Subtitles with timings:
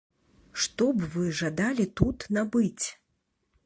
[0.65, 2.85] Што б вы жадалі тут набыць?